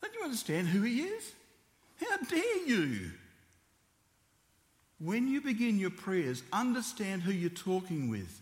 [0.00, 1.32] Don't you understand who he is?
[2.00, 3.10] How dare you?
[5.00, 8.40] When you begin your prayers, understand who you're talking with.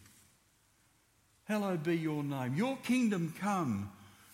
[1.44, 2.54] Hallowed be your name.
[2.54, 3.90] Your kingdom come.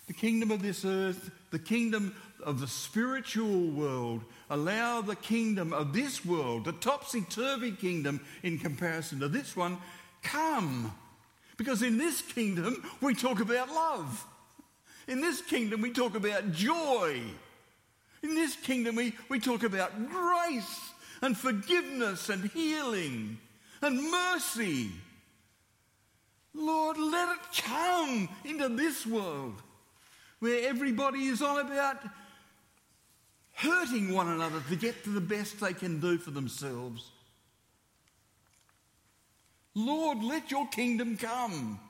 [0.09, 4.23] The kingdom of this earth, the kingdom of the spiritual world.
[4.51, 9.79] Allow the kingdom of this world, the topsy turvy kingdom in comparison to this one,
[10.23, 10.93] come.
[11.57, 14.27] Because in this kingdom, we talk about love.
[15.09, 17.21] In this kingdom, we talk about joy.
[18.23, 23.39] In this kingdom, we, we talk about grace and forgiveness and healing
[23.81, 24.91] and mercy.
[26.55, 29.55] Lord, let it come into this world
[30.39, 31.99] where everybody is on about
[33.53, 37.11] hurting one another to get to the best they can do for themselves.
[39.75, 41.81] Lord, let your kingdom come.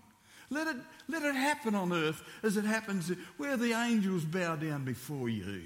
[0.51, 0.77] Let it,
[1.09, 5.63] let it happen on earth as it happens where the angels bow down before you,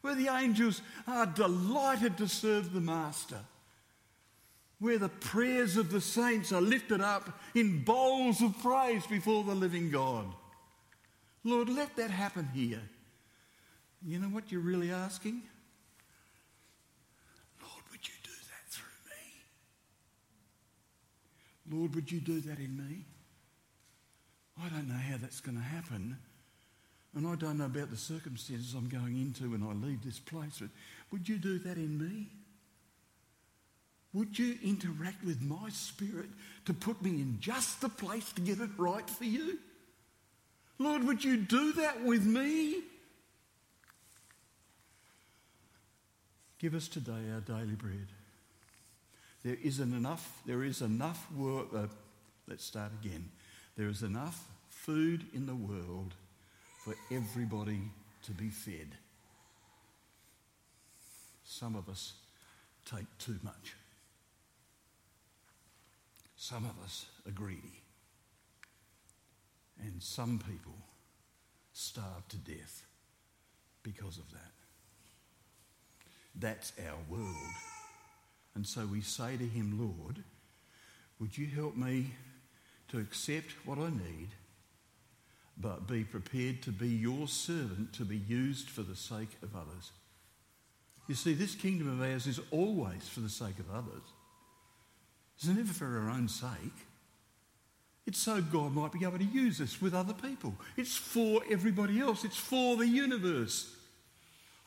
[0.00, 3.38] where the angels are delighted to serve the Master
[4.80, 9.54] where the prayers of the saints are lifted up in bowls of praise before the
[9.54, 10.26] living God.
[11.44, 12.82] Lord, let that happen here.
[14.06, 15.42] You know what you're really asking?
[17.60, 18.98] Lord, would you do that through
[21.70, 21.78] me?
[21.78, 23.04] Lord, would you do that in me?
[24.64, 26.16] I don't know how that's going to happen.
[27.14, 30.58] And I don't know about the circumstances I'm going into when I leave this place,
[30.60, 30.68] but
[31.10, 32.28] would you do that in me?
[34.12, 36.28] Would you interact with my spirit
[36.66, 39.58] to put me in just the place to get it right for you?
[40.78, 42.82] Lord, would you do that with me?
[46.58, 48.08] Give us today our daily bread.
[49.44, 51.68] There isn't enough, there is enough work.
[51.74, 51.86] Uh,
[52.48, 53.30] let's start again.
[53.76, 56.14] There is enough food in the world
[56.84, 57.82] for everybody
[58.24, 58.88] to be fed.
[61.44, 62.14] Some of us
[62.84, 63.74] take too much.
[66.36, 67.82] Some of us are greedy.
[69.80, 70.74] And some people
[71.72, 72.84] starve to death
[73.84, 74.57] because of that.
[76.38, 77.34] That's our world.
[78.54, 80.22] And so we say to him, Lord,
[81.20, 82.12] would you help me
[82.88, 84.28] to accept what I need,
[85.56, 89.90] but be prepared to be your servant to be used for the sake of others?
[91.08, 94.02] You see, this kingdom of ours is always for the sake of others.
[95.36, 96.86] It's never for our own sake.
[98.06, 100.54] It's so God might be able to use us with other people.
[100.76, 102.24] It's for everybody else.
[102.24, 103.74] It's for the universe.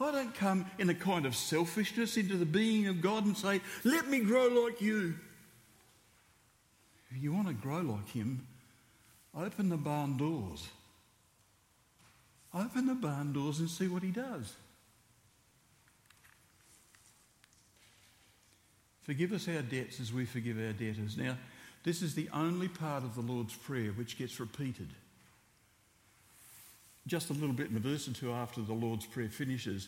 [0.01, 3.61] I don't come in a kind of selfishness into the being of God and say,
[3.83, 5.15] let me grow like you.
[7.11, 8.47] If you want to grow like Him,
[9.37, 10.67] open the barn doors.
[12.53, 14.53] Open the barn doors and see what He does.
[19.03, 21.17] Forgive us our debts as we forgive our debtors.
[21.17, 21.37] Now,
[21.83, 24.89] this is the only part of the Lord's Prayer which gets repeated.
[27.07, 29.87] Just a little bit in a verse or two after the Lord's Prayer finishes,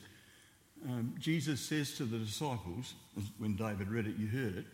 [0.85, 2.95] um, Jesus says to the disciples,
[3.37, 4.65] when David read it, you heard it,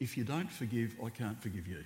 [0.00, 1.82] if you don't forgive, I can't forgive you.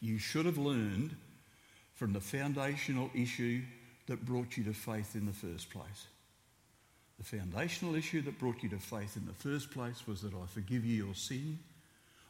[0.00, 1.16] You should have learned
[1.94, 3.62] from the foundational issue
[4.06, 6.06] that brought you to faith in the first place.
[7.18, 10.46] The foundational issue that brought you to faith in the first place was that I
[10.46, 11.58] forgive you your sin.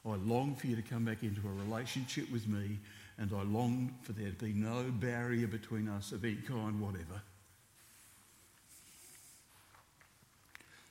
[0.06, 2.78] I long for you to come back into a relationship with me
[3.18, 7.20] and I long for there to be no barrier between us of any kind whatever.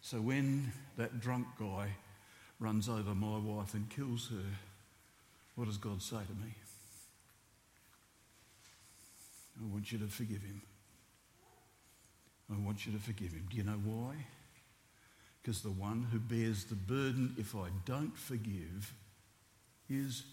[0.02, 1.90] So when that drunk guy
[2.60, 4.58] runs over my wife and kills her,
[5.56, 6.54] what does God say to me?
[9.60, 10.62] I want you to forgive him.
[12.52, 13.48] I want you to forgive him.
[13.50, 14.14] Do you know why?
[15.42, 18.94] Because the one who bears the burden if I don't forgive
[19.90, 20.24] is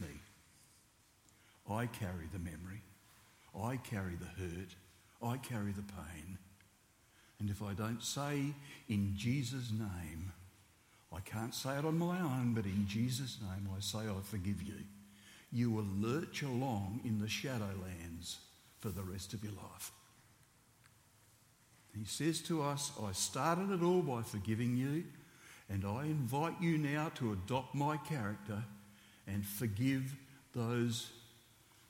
[0.00, 0.08] me.
[1.70, 2.82] I carry the memory.
[3.58, 4.74] I carry the hurt.
[5.22, 6.38] I carry the pain.
[7.40, 8.54] And if I don't say
[8.88, 10.32] in Jesus' name,
[11.14, 14.62] I can't say it on my own, but in Jesus' name I say I forgive
[14.62, 14.74] you.
[15.52, 18.36] You will lurch along in the shadowlands
[18.80, 19.92] for the rest of your life.
[21.96, 25.04] He says to us, I started it all by forgiving you,
[25.70, 28.62] and I invite you now to adopt my character
[29.32, 30.16] and forgive
[30.54, 31.10] those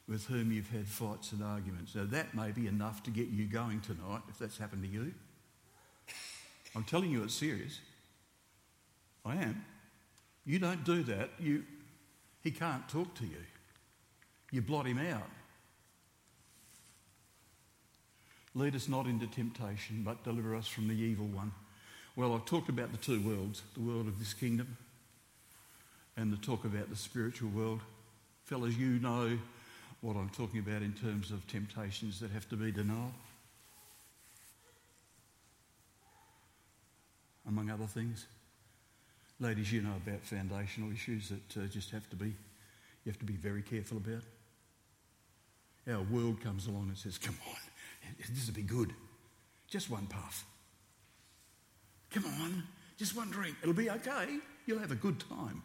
[0.09, 1.95] with whom you've had fights and arguments.
[1.95, 5.13] Now, that may be enough to get you going tonight, if that's happened to you.
[6.75, 7.81] I'm telling you it's serious.
[9.25, 9.65] I am.
[10.47, 11.65] You don't do that, you,
[12.43, 13.43] he can't talk to you.
[14.51, 15.29] You blot him out.
[18.55, 21.53] Lead us not into temptation, but deliver us from the evil one.
[22.17, 24.77] Well, I've talked about the two worlds the world of this kingdom
[26.19, 27.81] and the talk about the spiritual world.
[28.45, 29.39] Fellas, you know
[30.01, 33.13] what I'm talking about in terms of temptations that have to be denied.
[37.47, 38.27] Among other things.
[39.41, 43.25] Ladies, you know about foundational issues that uh, just have to be, you have to
[43.25, 44.23] be very careful about.
[45.89, 48.93] Our world comes along and says, come on, this will be good.
[49.69, 50.45] Just one puff.
[52.11, 52.65] Come on,
[52.99, 53.55] just one drink.
[53.63, 54.39] It'll be okay.
[54.67, 55.63] You'll have a good time.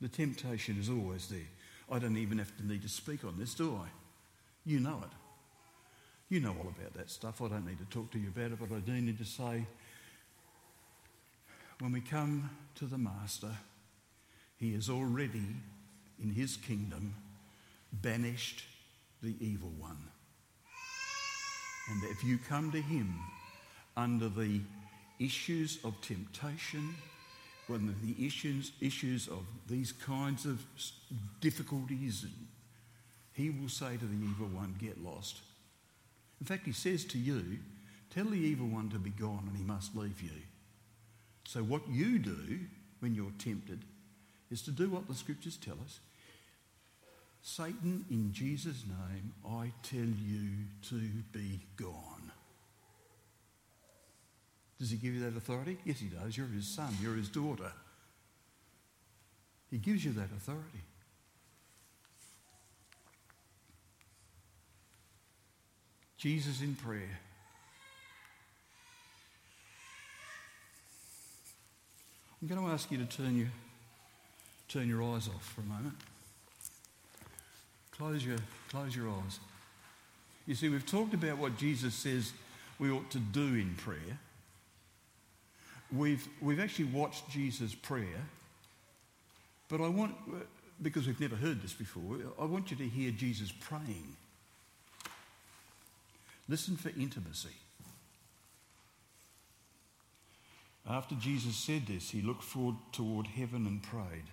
[0.00, 1.48] The temptation is always there.
[1.90, 3.88] I don't even have to need to speak on this, do I?
[4.64, 5.10] You know it.
[6.28, 7.40] You know all about that stuff.
[7.40, 9.64] I don't need to talk to you about it, but I do need to say
[11.78, 13.52] when we come to the Master,
[14.56, 15.44] he is already
[16.22, 17.14] in his kingdom
[17.92, 18.64] banished
[19.22, 19.98] the evil one.
[21.90, 23.14] And if you come to him
[23.96, 24.60] under the
[25.20, 26.94] issues of temptation,
[27.66, 30.64] when the issues, issues of these kinds of
[31.40, 32.24] difficulties,
[33.32, 35.40] he will say to the evil one, Get lost.
[36.40, 37.58] In fact, he says to you,
[38.10, 40.30] Tell the evil one to be gone and he must leave you.
[41.44, 42.60] So, what you do
[43.00, 43.84] when you're tempted
[44.50, 46.00] is to do what the scriptures tell us.
[47.42, 50.48] Satan, in Jesus' name, I tell you
[50.88, 51.00] to
[51.32, 52.15] be gone.
[54.78, 55.78] Does he give you that authority?
[55.84, 56.36] Yes, he does.
[56.36, 57.72] You're his son, you're his daughter.
[59.70, 60.82] He gives you that authority.
[66.16, 67.20] Jesus in prayer.
[72.40, 73.48] I'm going to ask you to turn your,
[74.68, 75.94] turn your eyes off for a moment.
[77.90, 78.36] Close your,
[78.68, 79.40] close your eyes.
[80.46, 82.32] You see, we've talked about what Jesus says
[82.78, 84.18] we ought to do in prayer.
[85.92, 88.28] We've, we've actually watched Jesus' prayer,
[89.68, 90.14] but I want,
[90.82, 94.16] because we've never heard this before, I want you to hear Jesus praying.
[96.48, 97.50] Listen for intimacy.
[100.88, 104.24] After Jesus said this, he looked forward toward heaven and prayed,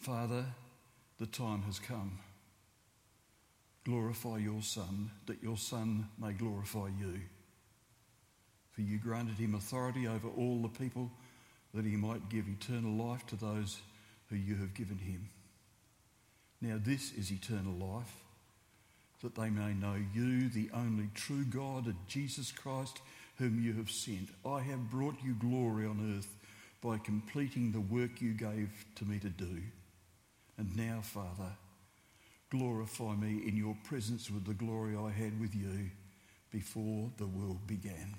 [0.00, 0.44] Father,
[1.18, 2.18] the time has come.
[3.84, 7.20] Glorify your Son, that your Son may glorify you.
[8.80, 11.10] For you granted him authority over all the people,
[11.74, 13.78] that he might give eternal life to those
[14.30, 15.28] who you have given him.
[16.62, 18.16] Now, this is eternal life,
[19.22, 23.02] that they may know you, the only true God, and Jesus Christ
[23.36, 24.30] whom you have sent.
[24.46, 26.34] I have brought you glory on earth
[26.80, 29.60] by completing the work you gave to me to do.
[30.56, 31.52] And now, Father,
[32.48, 35.90] glorify me in your presence with the glory I had with you
[36.50, 38.16] before the world began.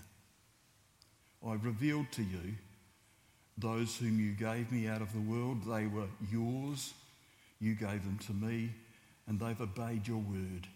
[1.46, 2.56] I revealed to you
[3.58, 5.64] those whom you gave me out of the world.
[5.64, 6.94] They were yours.
[7.60, 8.72] You gave them to me,
[9.28, 10.68] and they've obeyed your word.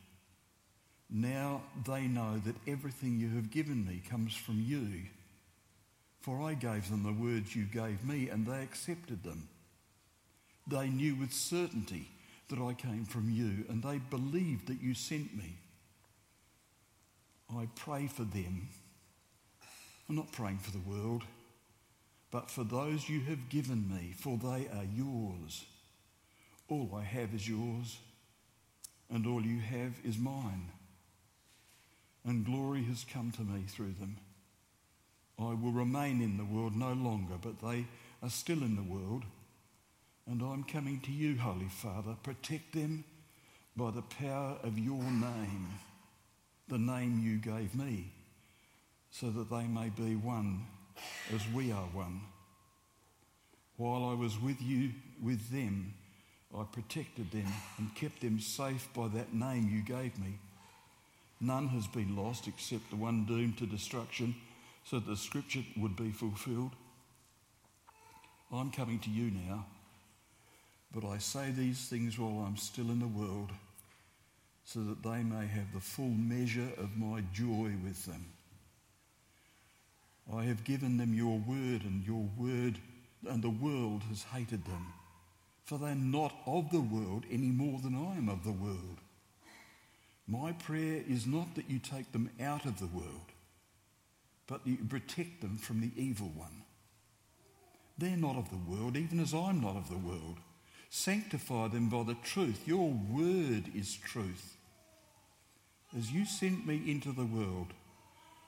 [1.10, 5.04] Now they know that everything you have given me comes from you.
[6.22, 9.48] For I gave them the words you gave me, and they accepted them.
[10.68, 12.08] They knew with certainty
[12.50, 15.58] that I came from you, and they believed that you sent me.
[17.56, 18.70] I pray for them.
[20.08, 21.24] I'm not praying for the world.
[22.36, 25.64] but for those you have given me, for they are yours.
[26.68, 27.98] All I have is yours,
[29.10, 30.70] and all you have is mine.
[32.26, 34.18] And glory has come to me through them.
[35.40, 37.86] I will remain in the world no longer, but they
[38.22, 39.24] are still in the world.
[40.28, 42.16] And I'm coming to you, Holy Father.
[42.22, 43.06] Protect them
[43.78, 45.70] by the power of your name,
[46.68, 48.12] the name you gave me,
[49.20, 50.66] so that they may be one
[51.34, 52.20] as we are one.
[53.78, 54.92] While I was with you,
[55.24, 55.94] with them,
[56.54, 57.48] I protected them
[57.78, 60.38] and kept them safe by that name you gave me.
[61.40, 64.36] None has been lost except the one doomed to destruction,
[64.84, 66.72] so that the scripture would be fulfilled.
[68.52, 69.66] I'm coming to you now,
[70.94, 73.52] but I say these things while I'm still in the world,
[74.66, 78.26] so that they may have the full measure of my joy with them.
[80.34, 82.80] I have given them your word, and your word,
[83.28, 84.94] and the world has hated them.
[85.64, 89.00] For they're not of the world any more than I am of the world.
[90.28, 93.32] My prayer is not that you take them out of the world,
[94.48, 96.64] but that you protect them from the evil one.
[97.98, 100.38] They're not of the world, even as I'm not of the world.
[100.90, 102.68] Sanctify them by the truth.
[102.68, 104.58] Your word is truth.
[105.98, 107.68] As you sent me into the world,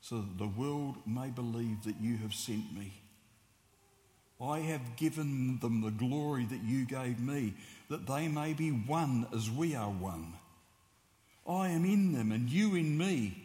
[0.00, 2.92] so that the world may believe that you have sent me.
[4.40, 7.54] I have given them the glory that you gave me,
[7.90, 10.34] that they may be one as we are one.
[11.46, 13.44] I am in them and you in me.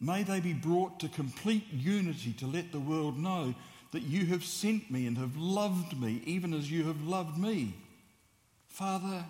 [0.00, 3.54] May they be brought to complete unity to let the world know
[3.92, 7.74] that you have sent me and have loved me, even as you have loved me.
[8.68, 9.24] Father,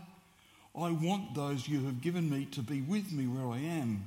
[0.74, 4.06] I want those you have given me to be with me where I am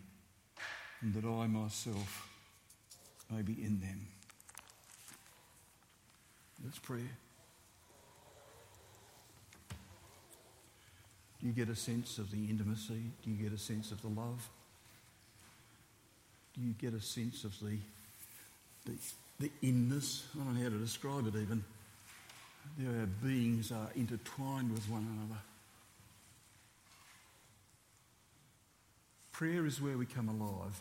[1.01, 2.29] and that I myself
[3.29, 4.07] may be in them.
[6.63, 7.01] Let's pray.
[11.39, 13.01] Do you get a sense of the intimacy?
[13.23, 14.47] Do you get a sense of the love?
[16.53, 17.77] Do you get a sense of the,
[18.85, 18.91] the,
[19.39, 20.27] the inness?
[20.35, 21.63] I don't know how to describe it even.
[22.85, 25.41] Our beings are intertwined with one another.
[29.31, 30.79] Prayer is where we come alive.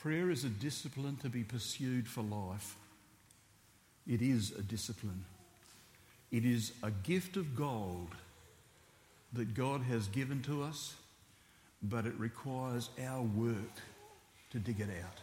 [0.00, 2.76] Prayer is a discipline to be pursued for life.
[4.06, 5.24] It is a discipline.
[6.30, 8.14] It is a gift of gold
[9.32, 10.94] that God has given to us,
[11.82, 13.82] but it requires our work
[14.50, 15.18] to dig it out.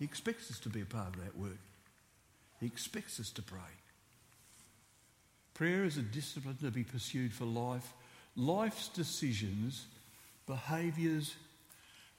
[0.00, 1.58] He expects us to be a part of that work.
[2.58, 3.60] He expects us to pray.
[5.54, 7.92] Prayer is a discipline to be pursued for life.
[8.34, 9.86] Life's decisions,
[10.46, 11.36] behaviours,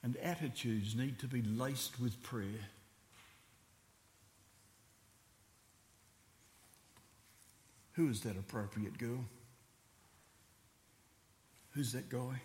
[0.02, 2.68] and attitudes need to be laced with prayer.
[7.92, 9.24] Who is that appropriate girl?
[11.72, 12.40] Who's that guy?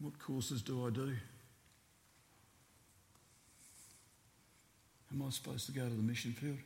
[0.00, 1.12] What courses do I do?
[5.12, 6.58] Am I supposed to go to the mission field?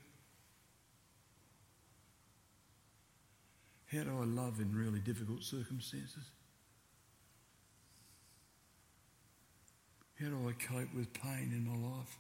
[3.93, 6.25] How do I love in really difficult circumstances?
[10.21, 12.19] How do I cope with pain in my life?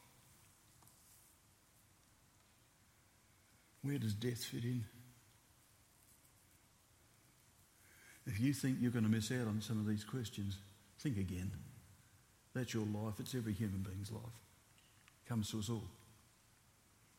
[3.82, 4.84] Where does death fit in?
[8.26, 10.56] If you think you're going to miss out on some of these questions,
[10.98, 11.50] think again.
[12.54, 13.14] That's your life.
[13.18, 14.22] It's every human being's life.
[15.24, 15.88] It comes to us all.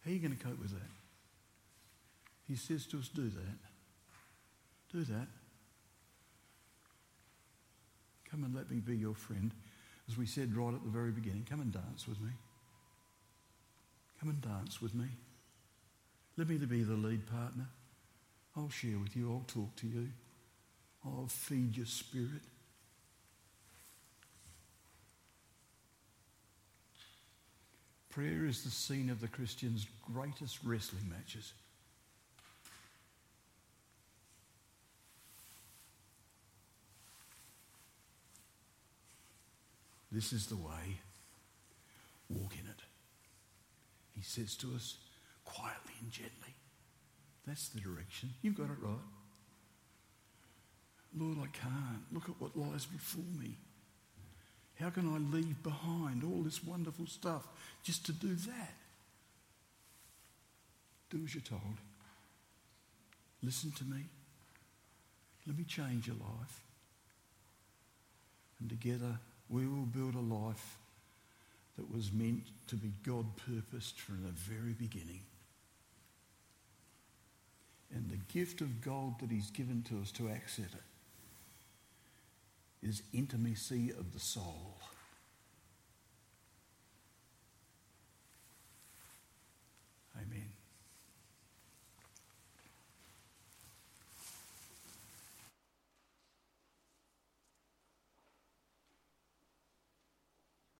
[0.04, 0.90] How are you going to cope with that?
[2.48, 3.58] He says to us, do that.
[4.92, 5.28] Do that.
[8.30, 9.52] Come and let me be your friend.
[10.12, 12.32] As we said right at the very beginning, come and dance with me.
[14.20, 15.06] Come and dance with me.
[16.36, 17.68] Let me be the lead partner.
[18.58, 20.10] I'll share with you, I'll talk to you,
[21.06, 22.42] I'll feed your spirit.
[28.10, 31.54] Prayer is the scene of the Christian's greatest wrestling matches.
[40.12, 41.00] This is the way.
[42.30, 42.82] Walk in it.
[44.16, 44.98] He says to us
[45.46, 46.54] quietly and gently.
[47.48, 48.30] That's the direction.
[48.42, 48.98] You've got it right.
[51.18, 52.04] Lord, I can't.
[52.12, 53.58] Look at what lies before me.
[54.80, 57.48] How can I leave behind all this wonderful stuff
[57.84, 58.74] just to do that?
[61.10, 61.78] Do as you're told.
[63.44, 64.06] Listen to me.
[65.46, 66.62] Let me change your life.
[68.60, 69.20] And together
[69.52, 70.78] we will build a life
[71.78, 75.22] that was meant to be God purposed from the very beginning.
[77.94, 80.84] And the gift of God that He's given to us to access it
[82.82, 84.78] is intimacy of the soul.